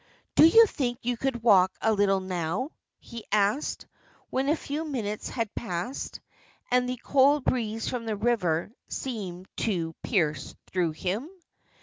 "Do 0.33 0.45
you 0.47 0.65
think 0.65 0.97
you 1.03 1.15
could 1.15 1.43
walk 1.43 1.73
a 1.79 1.93
little 1.93 2.21
now?" 2.21 2.71
he 2.97 3.23
asked, 3.31 3.85
when 4.31 4.49
a 4.49 4.55
few 4.55 4.83
minutes 4.83 5.29
had 5.29 5.53
passed, 5.53 6.21
and 6.71 6.89
the 6.89 6.97
cold 6.97 7.43
breeze 7.43 7.87
from 7.87 8.07
the 8.07 8.15
river 8.15 8.71
seemed 8.87 9.47
to 9.57 9.93
pierce 10.01 10.55
through 10.69 10.93
him. 10.93 11.29